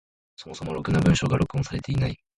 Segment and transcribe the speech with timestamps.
[0.35, 2.17] そもそもろくな文章が録音されていない。